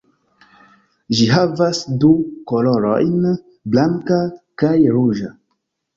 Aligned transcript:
Ĝi 1.17 1.27
havas 1.33 1.81
du 2.05 2.09
kolorojn: 2.53 3.27
blanka 3.75 4.21
kaj 4.63 4.77
ruĝa. 4.97 5.35